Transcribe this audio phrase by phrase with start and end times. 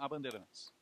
[0.00, 0.72] a Bandeirantes.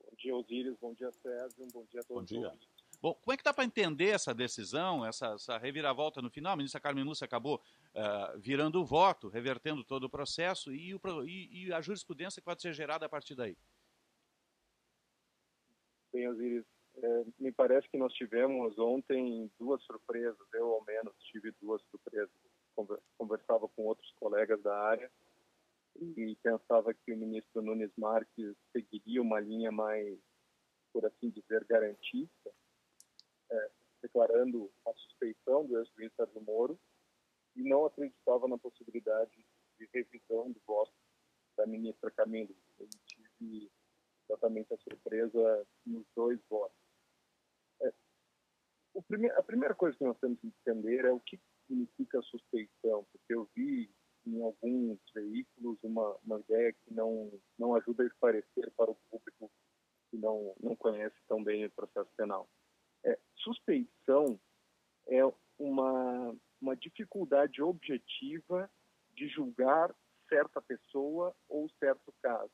[0.00, 0.76] Bom dia, Osíris.
[0.80, 1.66] Bom dia, Sérgio.
[1.72, 2.30] Bom dia a todos.
[2.30, 2.52] Bom dia.
[3.00, 6.52] Bom, como é que dá para entender essa decisão, essa, essa, reviravolta no final?
[6.52, 11.00] A ministra Carmen Lúcia acabou uh, virando o voto, revertendo todo o processo e, o,
[11.26, 13.56] e, e, a jurisprudência que pode ser gerada a partir daí.
[16.12, 16.64] Bem, Osiris,
[16.96, 22.30] é, me parece que nós tivemos ontem duas surpresas, eu ao menos tive duas surpresas.
[23.18, 25.10] Conversava com outros colegas da área
[25.96, 30.18] e pensava que o ministro Nunes Marques seguiria uma linha mais,
[30.92, 32.52] por assim dizer, garantista
[33.50, 33.70] é,
[34.02, 36.78] declarando a suspeição do ex-juiz Sérgio Moro
[37.54, 39.46] e não acreditava na possibilidade
[39.78, 40.92] de revisão do voto
[41.56, 42.54] da ministra Camilo.
[42.78, 43.70] Eu tive
[44.28, 46.76] exatamente a surpresa nos dois votos.
[47.82, 47.92] É,
[49.06, 53.34] prime a primeira coisa que nós temos que entender é o que significa suspeição, porque
[53.34, 53.90] eu vi
[54.26, 59.50] em alguns veículos uma, uma ideia que não, não ajuda a esclarecer para o público
[60.10, 62.48] que não, não conhece tão bem o processo penal.
[63.04, 64.38] É, suspeição
[65.08, 65.22] é
[65.58, 68.70] uma, uma dificuldade objetiva
[69.14, 69.94] de julgar
[70.28, 72.52] certa pessoa ou certo caso.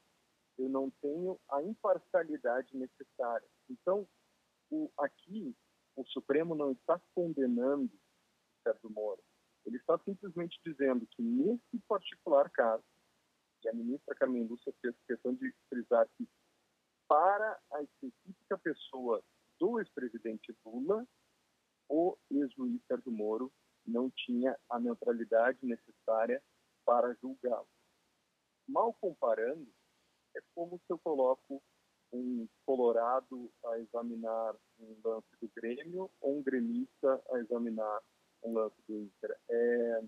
[0.56, 3.46] Eu não tenho a imparcialidade necessária.
[3.68, 4.08] Então,
[4.70, 5.54] o, aqui,
[5.94, 7.92] o Supremo não está condenando
[8.62, 9.22] Sérgio Moro.
[9.68, 12.82] Ele está simplesmente dizendo que, nesse particular caso,
[13.62, 16.26] e a ministra Carmen Lúcia fez questão de frisar que,
[17.06, 19.22] para a específica pessoa
[19.60, 21.06] do ex-presidente Lula,
[21.86, 23.52] o ex-juiz Sérgio Moro
[23.86, 26.42] não tinha a neutralidade necessária
[26.86, 27.68] para julgá-lo.
[28.66, 29.70] Mal comparando,
[30.34, 31.62] é como se eu coloco
[32.10, 38.02] um colorado a examinar um lance do Grêmio ou um gremista a examinar
[38.42, 39.38] um lance do Inter.
[39.48, 40.02] É,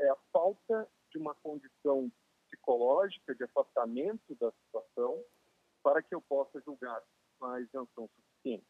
[0.00, 2.10] é a falta de uma condição
[2.46, 5.22] psicológica de afastamento da situação
[5.82, 7.02] para que eu possa julgar
[7.38, 8.66] com a isenção suficiente.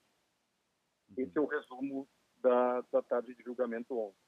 [1.17, 4.19] Esse é o resumo da, da tarde de julgamento ontem.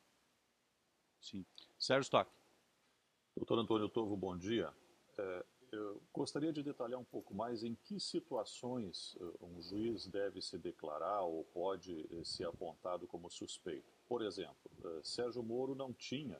[1.20, 1.44] Sim.
[1.78, 2.30] Sérgio Stock.
[3.36, 4.72] Doutor Antônio Tovo, bom dia.
[5.18, 10.42] É, eu gostaria de detalhar um pouco mais em que situações é, um juiz deve
[10.42, 13.92] se declarar ou pode é, ser apontado como suspeito.
[14.08, 16.38] Por exemplo, é, Sérgio Moro não tinha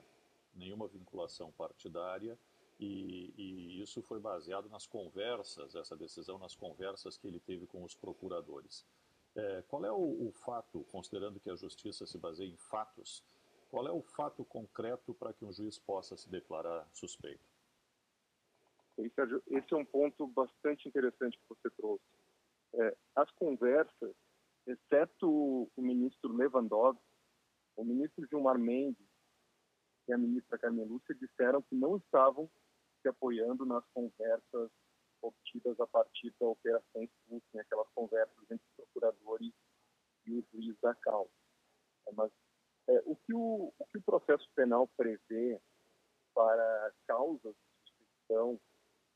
[0.53, 2.37] nenhuma vinculação partidária
[2.79, 7.83] e, e, isso foi baseado nas conversas, essa decisão nas conversas que ele teve com
[7.83, 8.85] os procuradores.
[9.35, 13.23] É, qual é o, o, fato, considerando que a justiça se baseia em fatos,
[13.69, 17.50] qual é o fato concreto para que um juiz possa se declarar suspeito?
[19.09, 22.03] Sérgio, esse é um ponto bastante interessante que você trouxe.
[22.73, 24.15] É, as conversas,
[24.65, 25.27] exceto
[25.75, 27.03] o ministro Lewandowski,
[27.75, 29.07] o ministro Gilmar Mendes
[30.07, 32.49] e a ministra Carmen Lúcia disseram que não estavam
[33.01, 34.69] se apoiando nas conversas
[35.21, 39.53] obtidas a partir da Operação Expulsem, aquelas conversas entre os procuradores
[40.25, 41.31] e o juiz da causa.
[42.07, 42.31] É, mas
[42.87, 45.59] é, o, que o, o, que o processo penal prevê
[46.33, 48.59] para causas de suspeição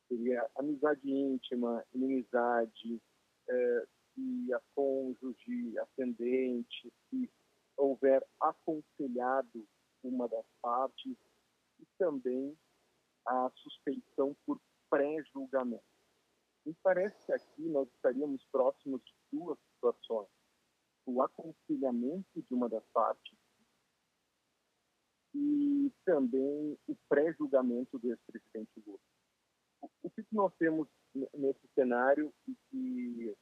[0.07, 3.01] seria amizade íntima, inimizade,
[3.47, 7.29] é, se a cônjuge, ascendente, se
[7.77, 9.67] houver aconselhado
[10.03, 11.17] uma das partes
[11.79, 12.57] e também
[13.27, 15.83] a suspeição por pré-julgamento.
[16.65, 20.29] Me parece que aqui nós estaríamos próximos de duas situações.
[21.05, 23.37] O aconselhamento de uma das partes
[25.35, 28.99] e também o pré-julgamento do ex-presidente Lula.
[30.03, 30.87] O que nós temos
[31.33, 33.35] nesse cenário e que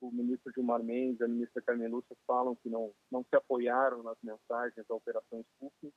[0.00, 4.02] o ministro Gilmar Mendes e a ministra Carmen Lúcia falam que não, não se apoiaram
[4.02, 5.94] nas mensagens da Operação Sputnik,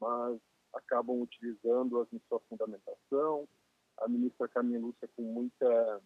[0.00, 0.40] mas
[0.72, 3.46] acabam utilizando-as em sua fundamentação.
[3.98, 6.02] A ministra Carmen Lúcia, com muita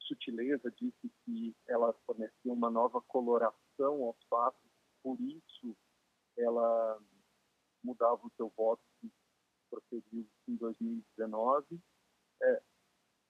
[0.00, 4.70] sutileza, disse que ela fornecia uma nova coloração aos fatos,
[5.02, 5.76] por isso
[6.36, 7.00] ela
[7.84, 8.82] mudava o seu voto
[9.70, 11.80] procediu em 2019.
[12.42, 12.62] É,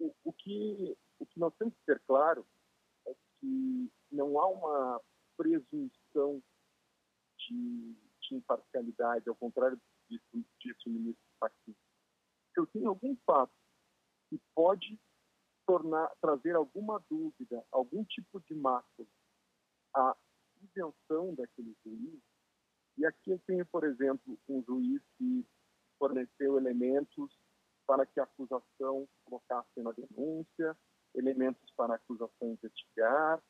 [0.01, 2.47] o, o, que, o que nós temos que ter claro
[3.07, 5.01] é que não há uma
[5.37, 6.43] presunção
[7.39, 11.77] de, de imparcialidade, ao contrário disse, disse o ministro Fachin.
[12.53, 13.53] Se eu tenho algum fato
[14.29, 14.99] que pode
[15.67, 19.09] tornar, trazer alguma dúvida, algum tipo de mácula
[19.95, 20.17] à
[20.63, 22.21] isenção daquele juiz,
[22.97, 25.47] e aqui eu tenho, por exemplo, um juiz que
[26.09, 27.31] forneceu elementos
[27.87, 30.77] para que a acusação colocasse na denúncia,
[31.15, 33.43] elementos para a acusação investigar,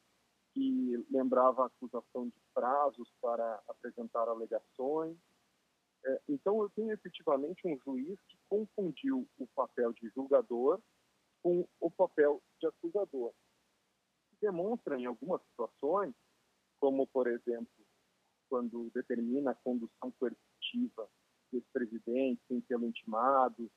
[0.52, 5.16] que lembrava a acusação de prazos para apresentar alegações,
[6.04, 10.80] é, então, eu tenho efetivamente um juiz que confundiu o papel de julgador
[11.42, 13.32] com o papel de acusador.
[14.40, 16.14] Demonstra em algumas situações,
[16.80, 17.84] como por exemplo,
[18.48, 21.08] quando determina a condução coercitiva
[21.52, 23.70] desse presidente sem tê-lo intimado,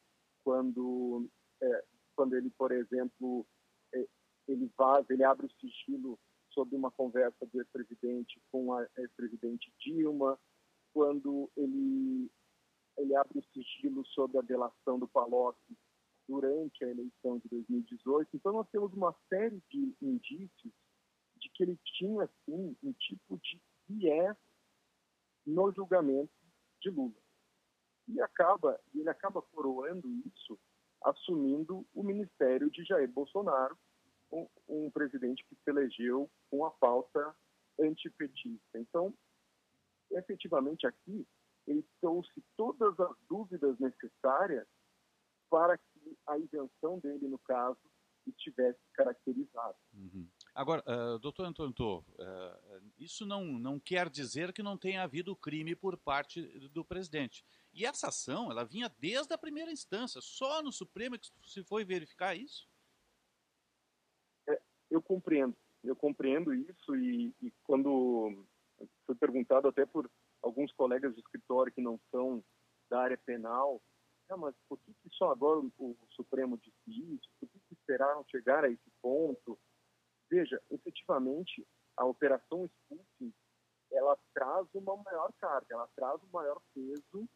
[0.43, 1.27] quando,
[1.61, 1.85] é,
[2.15, 3.45] quando ele, por exemplo,
[3.93, 4.07] é,
[4.47, 6.19] ele vaza, ele abre o sigilo
[6.49, 10.37] sobre uma conversa do ex-presidente com a ex-presidente Dilma,
[10.93, 12.29] quando ele,
[12.97, 15.77] ele abre o sigilo sobre a delação do Palocci
[16.27, 18.29] durante a eleição de 2018.
[18.33, 20.73] Então, nós temos uma série de indícios
[21.37, 24.37] de que ele tinha, sim, um tipo de viés
[25.45, 26.31] no julgamento
[26.81, 27.15] de Lula.
[28.13, 30.59] E acaba, ele acaba coroando isso
[31.03, 33.77] assumindo o ministério de Jair Bolsonaro,
[34.31, 37.35] um, um presidente que se elegeu com a pauta
[37.79, 38.79] antipetista.
[38.79, 39.13] Então,
[40.11, 41.27] efetivamente aqui,
[41.67, 44.67] ele trouxe todas as dúvidas necessárias
[45.49, 47.79] para que a isenção dele, no caso,
[48.27, 49.75] estivesse caracterizada.
[49.93, 50.27] Uhum.
[50.53, 52.03] Agora, uh, doutor Antônio uh,
[52.97, 57.43] isso não, não quer dizer que não tenha havido crime por parte do presidente.
[57.73, 61.85] E essa ação, ela vinha desde a primeira instância, só no Supremo que se foi
[61.85, 62.67] verificar isso?
[64.47, 68.45] É, eu compreendo, eu compreendo isso e, e quando
[69.05, 70.09] foi perguntado até por
[70.41, 72.43] alguns colegas de escritório que não são
[72.89, 73.81] da área penal,
[74.29, 77.29] ah, mas por que, que só agora o, o Supremo disse isso?
[77.39, 79.59] Por que, que esperaram chegar a esse ponto?
[80.29, 83.33] Veja, efetivamente, a operação Spoofing,
[83.91, 87.29] ela traz uma maior carga, ela traz um maior peso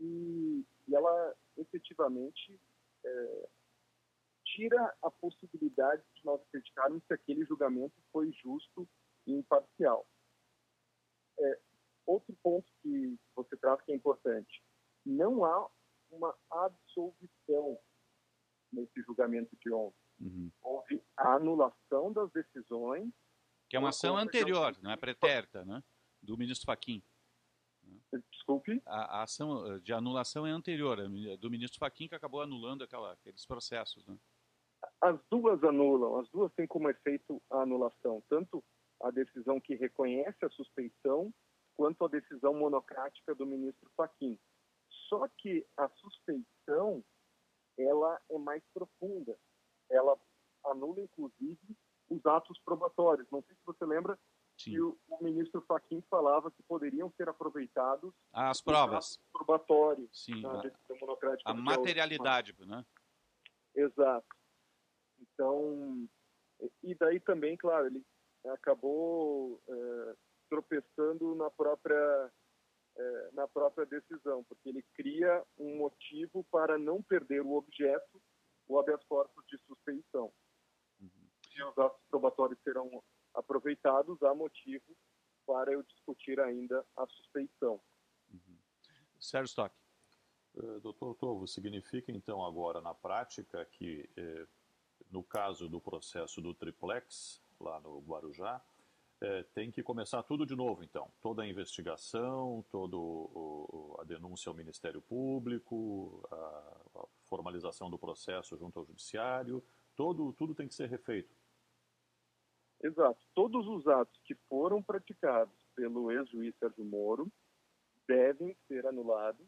[0.00, 2.58] e, e ela efetivamente
[3.04, 3.48] é,
[4.44, 8.88] tira a possibilidade de nós acreditarmos que aquele julgamento foi justo
[9.26, 10.06] e imparcial.
[11.38, 11.60] É,
[12.06, 14.62] outro ponto que você traz que é importante,
[15.04, 15.68] não há
[16.10, 17.78] uma absolvição
[18.72, 19.96] nesse julgamento de ontem.
[20.20, 20.50] Uhum.
[20.60, 23.12] Houve a anulação das decisões.
[23.68, 25.82] Que é uma ação anterior, não é pretérita, né?
[26.20, 27.02] Do ministro Faquim.
[28.32, 28.82] Desculpe?
[28.86, 30.96] A, a, ação de anulação é anterior,
[31.38, 34.16] do ministro Faquim que acabou anulando aquela, aqueles processos, né?
[35.00, 38.64] As duas anulam, as duas têm como efeito a anulação, tanto
[39.02, 41.32] a decisão que reconhece a suspeição,
[41.76, 44.38] quanto a decisão monocrática do ministro Faquim.
[45.08, 47.04] Só que a suspeição,
[47.78, 49.38] ela é mais profunda.
[49.88, 50.18] Ela
[50.64, 51.76] anula, inclusive,
[52.08, 53.30] os atos probatórios.
[53.30, 54.18] Não sei se você lembra
[54.58, 54.72] Sim.
[54.72, 61.50] que o, o, ministro Fachin falava que poderiam ser aproveitados as provas probatórios Sim, a,
[61.50, 62.84] a materialidade, né?
[63.74, 64.26] Exato.
[65.20, 66.08] Então,
[66.82, 68.04] e daí também, claro, ele
[68.46, 70.14] acabou é,
[70.48, 72.32] tropeçando na própria
[72.96, 78.22] é, na própria decisão, porque ele cria um motivo para não perder o objeto,
[78.68, 80.32] o habeas corpus de suspeição.
[81.00, 81.30] Uhum.
[81.44, 83.02] Se os atos probatórios serão
[83.34, 84.96] aproveitados, há motivo
[85.50, 87.80] para eu discutir ainda a suspeição.
[88.32, 88.56] Uhum.
[89.18, 89.74] Sérgio Stock.
[90.54, 94.46] Uh, doutor Tovo, significa então agora na prática que, eh,
[95.10, 98.62] no caso do processo do triplex, lá no Guarujá,
[99.20, 101.10] eh, tem que começar tudo de novo, então.
[101.20, 102.96] Toda a investigação, toda
[104.00, 106.36] a denúncia ao Ministério Público, a,
[106.96, 109.62] a, formalização do processo junto ao Judiciário,
[109.96, 111.34] todo, tudo tem que ser refeito.
[112.82, 113.20] Exato.
[113.34, 117.30] Todos os atos que foram praticados pelo ex-juiz Sérgio Moro
[118.08, 119.46] devem ser anulados.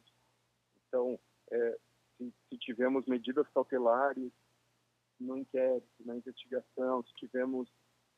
[0.87, 1.19] Então,
[1.51, 1.79] é,
[2.17, 4.33] se, se, tivemos medidas cautelares
[5.19, 7.69] no inquérito, na investigação, se tivemos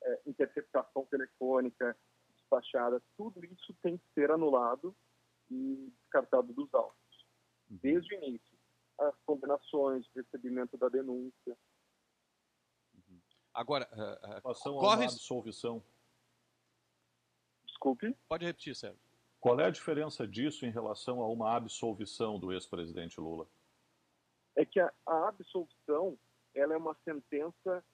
[0.02, 1.96] é, interceptação telefônica
[2.34, 4.94] despachada, tudo isso tem que ser anulado
[5.50, 7.26] e descartado dos autos.
[7.70, 7.78] Uhum.
[7.82, 8.54] Desde o início.
[8.98, 11.56] As condenações, o recebimento da denúncia,
[13.54, 15.04] Agora, uh, uh, corre...
[15.04, 15.82] absolvição.
[17.64, 18.16] Desculpe?
[18.28, 18.98] Pode repetir, Sérgio.
[19.38, 23.46] Qual é a diferença disso em relação a uma absolvição do ex-presidente Lula?
[24.56, 26.18] É que a, a, absolvição
[26.54, 27.84] ela é uma sentença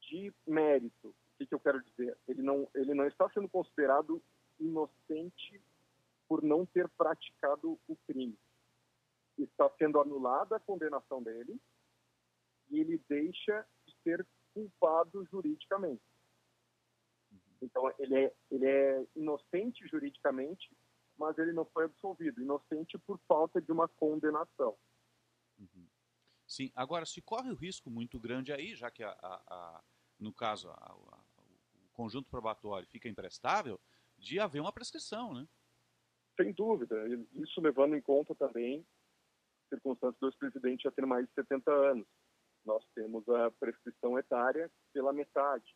[0.00, 1.08] de mérito.
[1.08, 2.16] O que, que eu quero dizer?
[2.26, 4.22] Ele não, ele não está sendo considerado
[4.60, 5.60] inocente
[6.28, 8.38] por não ter praticado o crime.
[9.36, 11.60] Está sendo anulada a condenação dele
[12.70, 16.02] e ele deixa de ser culpado juridicamente.
[17.60, 20.70] Então, ele é, ele é inocente juridicamente,
[21.16, 22.40] mas ele não foi absolvido.
[22.40, 24.76] Inocente por falta de uma condenação.
[25.58, 25.86] Uhum.
[26.46, 29.84] Sim, agora, se corre o risco muito grande aí, já que, a, a, a
[30.18, 33.80] no caso, o conjunto probatório fica imprestável,
[34.16, 35.46] de haver uma prescrição, né?
[36.36, 36.96] Sem dúvida.
[37.34, 38.86] Isso levando em conta também
[39.66, 42.06] a circunstância do ex-presidente já ter mais de 70 anos.
[42.68, 45.74] Nós temos a prescrição etária pela metade.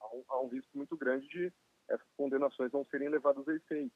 [0.00, 1.52] Há um, há um, risco muito grande de
[1.88, 3.94] essas condenações não serem levadas a efeito.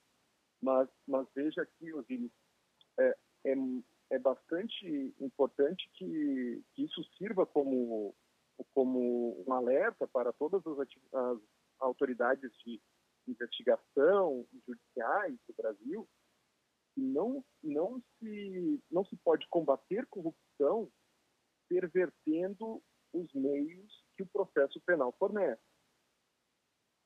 [0.63, 2.31] Mas, mas veja aqui, Osiris,
[2.99, 3.55] é, é,
[4.11, 8.15] é bastante importante que, que isso sirva como,
[8.75, 11.39] como um alerta para todas as, as
[11.81, 12.81] autoridades de
[13.27, 16.09] investigação judiciais do Brasil,
[16.95, 20.91] que não, não, se, não se pode combater corrupção
[21.71, 25.63] pervertendo os meios que o processo penal fornece.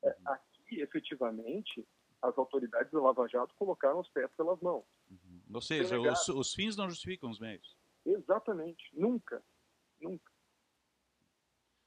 [0.03, 0.15] É, uhum.
[0.25, 1.87] aqui, efetivamente,
[2.23, 4.85] as autoridades do Lava Jato colocaram os pés pelas mãos.
[5.11, 5.43] Uhum.
[5.53, 7.77] Ou seja, os, os, fins não justificam os meios.
[8.07, 9.43] Exatamente, nunca,
[10.01, 10.33] nunca.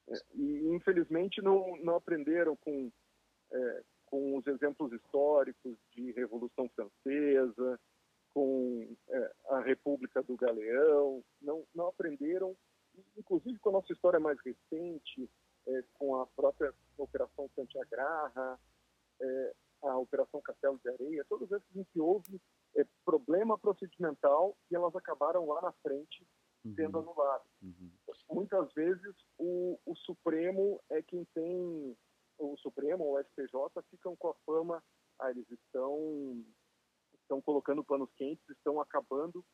[0.10, 2.92] É, e infelizmente não, não aprenderam com,
[3.52, 7.80] é, com os exemplos históricos de Revolução Francesa,
[8.38, 12.56] com é, a República do Galeão, não, não aprenderam,
[13.18, 15.28] inclusive com a nossa história mais recente,
[15.66, 18.60] é, com a própria Operação Santiagraha,
[19.20, 22.40] é, a Operação Castelo de Areia, todas essas em que houve
[22.76, 26.24] é, problema procedimental e elas acabaram lá na frente
[26.76, 27.10] sendo uhum.
[27.10, 27.48] anuladas.
[27.64, 27.92] Uhum.
[28.30, 31.98] Muitas vezes o, o Supremo é quem tem,
[32.38, 34.84] o Supremo ou o STJ ficam com a fama,
[35.18, 36.46] ah, eles estão
[37.28, 39.46] estão colocando panos quentes, estão acabando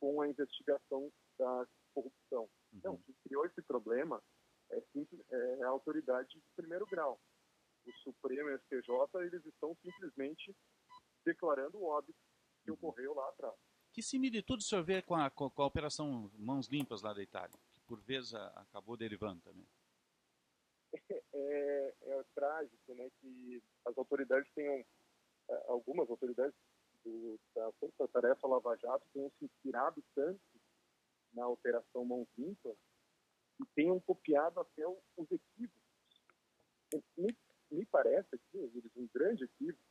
[0.00, 2.42] com a investigação da corrupção.
[2.42, 2.78] Uhum.
[2.78, 4.22] Então, quem criou esse problema
[4.70, 7.20] é, simples, é a autoridade de primeiro grau.
[7.86, 10.54] O Supremo e o STJ, eles estão simplesmente
[11.24, 12.18] declarando o óbito
[12.64, 12.76] que uhum.
[12.76, 13.56] ocorreu lá atrás.
[13.92, 17.56] Que similitude o senhor vê com a, com a Operação Mãos Limpas lá da Itália,
[17.72, 19.66] que por vezes acabou derivando também?
[20.92, 20.92] É,
[21.34, 24.84] é, é trágico né, que as autoridades tenham,
[25.50, 26.54] é, algumas autoridades
[27.04, 30.40] do, da Força Tarefa Lava Jato tenham se inspirado tanto
[31.32, 32.76] na Operação Mãos Limpas
[33.60, 35.88] e tenham copiado até os equívocos.
[37.16, 37.36] Me,
[37.70, 39.82] me parece aqui, um grande equívoco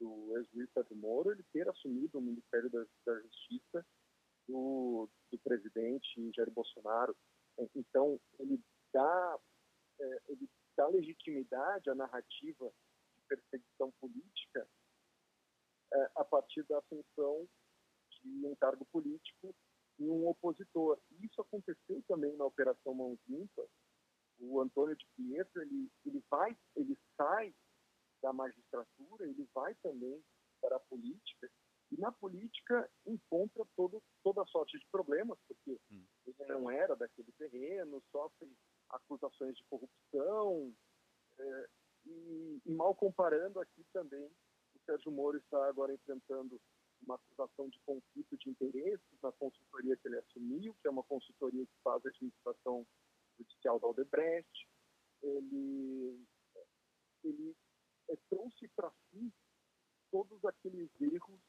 [0.00, 3.86] do ex-juiz Moro ele ter assumido o Ministério da, da Justiça
[4.46, 7.16] do, do, presidente Jair Bolsonaro.
[7.74, 9.38] Então, ele dá,
[10.00, 12.72] é, ele dá legitimidade à narrativa
[13.16, 14.27] de perseguição política é,
[16.28, 17.48] partir da assunção
[18.22, 19.54] de um cargo político
[19.98, 20.98] em um opositor.
[21.22, 23.68] Isso aconteceu também na Operação Mãos Limpas.
[24.38, 27.52] O Antônio de Pietro, ele, ele vai, ele sai
[28.22, 30.22] da magistratura, ele vai também
[30.60, 31.50] para a política,
[31.90, 36.04] e na política encontra todo, toda sorte de problemas, porque hum.
[36.26, 38.52] ele não era daquele terreno, sofre
[38.90, 40.74] acusações de corrupção,
[41.38, 41.68] é,
[42.06, 44.30] e, e mal comparando aqui também
[44.88, 46.58] Sérgio Moro está agora enfrentando
[47.02, 51.66] uma acusação de conflito de interesses na consultoria que ele assumiu, que é uma consultoria
[51.66, 52.86] que faz a administração
[53.38, 54.68] judicial da Odebrecht.
[55.22, 56.26] Ele,
[57.22, 57.56] ele
[58.08, 59.30] é, trouxe para si
[60.10, 61.40] todos aqueles erros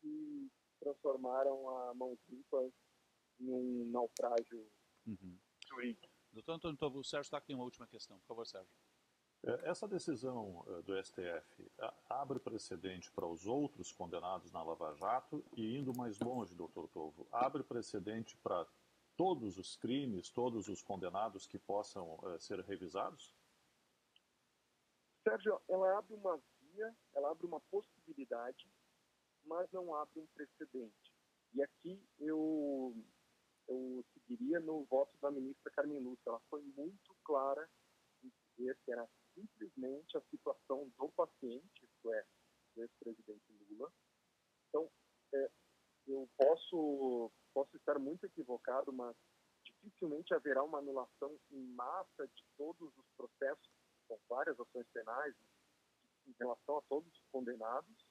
[0.00, 0.50] que
[0.80, 2.72] transformaram a mão limpa
[3.40, 4.68] em um naufrágio
[5.06, 5.38] uhum.
[6.32, 8.18] Doutor Antônio Tovo, o Sérgio está aqui uma última questão.
[8.20, 8.74] Por favor, Sérgio.
[9.44, 11.70] É, essa decisão é, do STF
[12.08, 17.26] abre precedente para os outros condenados na Lava Jato e, indo mais longe, doutor Tovo,
[17.30, 18.66] abre precedente para
[19.16, 23.34] todos os crimes, todos os condenados que possam é, ser revisados?
[25.22, 28.68] Sérgio, ela abre uma via, ela abre uma possibilidade,
[29.44, 31.12] mas não abre um precedente.
[31.54, 32.94] E aqui eu,
[33.68, 36.22] eu seguiria no voto da ministra Carmen Lúcia.
[36.26, 37.68] Ela foi muito clara
[38.22, 42.26] em dizer que era simplesmente a situação do paciente, isto é,
[42.74, 43.92] do ex-presidente Lula.
[44.68, 44.90] Então,
[45.32, 45.50] é,
[46.06, 49.14] eu posso, posso estar muito equivocado, mas
[49.64, 53.70] dificilmente haverá uma anulação em massa de todos os processos,
[54.08, 55.34] com várias ações penais,
[56.26, 58.06] em relação a todos os condenados,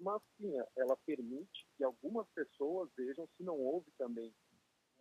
[0.00, 4.34] mas sim, ela permite que algumas pessoas vejam se não houve também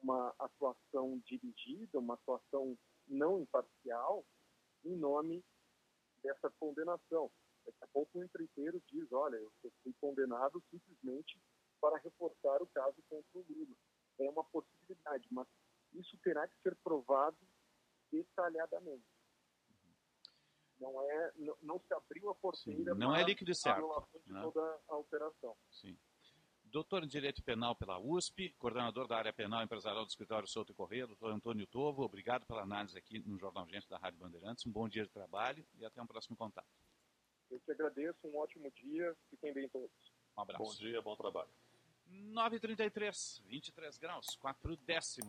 [0.01, 4.25] uma atuação dirigida, uma atuação não imparcial,
[4.85, 5.43] em nome
[6.21, 7.31] dessa condenação.
[7.65, 11.39] Daqui a pouco o empreiteiro diz, olha, eu fui condenado simplesmente
[11.81, 13.75] para reforçar o caso contra o Lula.
[14.19, 15.47] É uma possibilidade, mas
[15.93, 17.37] isso terá que ser provado
[18.11, 19.05] detalhadamente.
[20.79, 24.41] Não, é, não, não se abriu a porteira Sim, não é líquido certo, de né?
[24.41, 25.57] toda a operação.
[25.71, 25.97] Sim
[26.71, 30.75] doutor em Direito Penal pela USP, coordenador da área penal empresarial do Escritório Souto e
[30.75, 34.65] Correia, doutor Antônio Tovo, obrigado pela análise aqui no Jornal Gente da Rádio Bandeirantes.
[34.65, 36.67] Um bom dia de trabalho e até um próximo contato.
[37.49, 39.91] Eu te agradeço, um ótimo dia, fiquem bem todos.
[40.37, 40.63] Um abraço.
[40.63, 41.49] Bom dia, bom trabalho.
[42.09, 45.25] 9h33, 23 graus, 4 décimos.